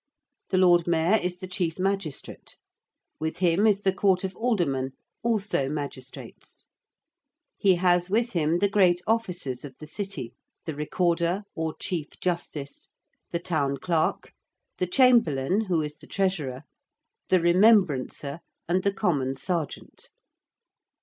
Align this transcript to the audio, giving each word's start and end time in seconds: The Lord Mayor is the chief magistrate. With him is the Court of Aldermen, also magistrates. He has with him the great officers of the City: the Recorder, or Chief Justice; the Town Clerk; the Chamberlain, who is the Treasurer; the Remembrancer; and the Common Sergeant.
The 0.49 0.57
Lord 0.57 0.87
Mayor 0.87 1.17
is 1.19 1.37
the 1.37 1.47
chief 1.47 1.77
magistrate. 1.77 2.57
With 3.19 3.37
him 3.37 3.67
is 3.67 3.81
the 3.81 3.93
Court 3.93 4.23
of 4.23 4.35
Aldermen, 4.35 4.93
also 5.21 5.69
magistrates. 5.69 6.67
He 7.59 7.75
has 7.75 8.09
with 8.09 8.31
him 8.31 8.57
the 8.57 8.67
great 8.67 8.99
officers 9.05 9.63
of 9.63 9.75
the 9.77 9.85
City: 9.85 10.33
the 10.65 10.73
Recorder, 10.73 11.43
or 11.53 11.75
Chief 11.77 12.19
Justice; 12.19 12.89
the 13.29 13.37
Town 13.37 13.77
Clerk; 13.77 14.33
the 14.79 14.87
Chamberlain, 14.87 15.65
who 15.65 15.83
is 15.83 15.97
the 15.97 16.07
Treasurer; 16.07 16.63
the 17.29 17.39
Remembrancer; 17.39 18.39
and 18.67 18.81
the 18.81 18.91
Common 18.91 19.35
Sergeant. 19.35 20.09